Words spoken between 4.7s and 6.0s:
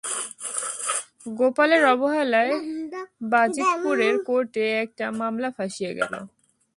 একটা মামলা ফাঁসিয়া